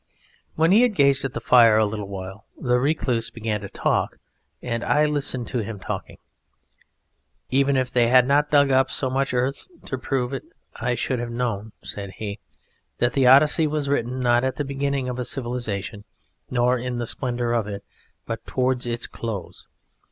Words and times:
When 0.55 0.71
he 0.71 0.81
had 0.81 0.95
gazed 0.95 1.25
at 1.25 1.33
the 1.33 1.39
fire 1.39 1.77
a 1.77 1.85
little 1.85 2.07
while 2.07 2.43
the 2.59 2.79
Recluse 2.79 3.29
began 3.29 3.61
to 3.61 3.69
talk, 3.69 4.17
and 4.59 4.83
I 4.83 5.05
listened 5.05 5.45
to 5.49 5.59
him 5.59 5.77
talking: 5.79 6.17
"Even 7.51 7.77
if 7.77 7.91
they 7.91 8.07
had 8.07 8.25
not 8.25 8.49
dug 8.49 8.71
up 8.71 8.89
so 8.89 9.11
much 9.11 9.31
earth 9.31 9.67
to 9.85 9.99
prove 9.99 10.33
it 10.33 10.41
I 10.75 10.95
should 10.95 11.19
have 11.19 11.29
known," 11.29 11.71
said 11.83 12.13
he, 12.17 12.39
"that 12.97 13.13
the 13.13 13.27
Odyssey 13.27 13.67
was 13.67 13.87
written 13.89 14.19
not 14.19 14.43
at 14.43 14.55
the 14.55 14.65
beginning 14.65 15.07
of 15.07 15.19
a 15.19 15.23
civilisation 15.23 16.03
nor 16.49 16.79
in 16.79 16.97
the 16.97 17.05
splendour 17.05 17.53
of 17.53 17.67
it, 17.67 17.83
but 18.25 18.43
towards 18.47 18.87
its 18.87 19.05
close. 19.05 19.67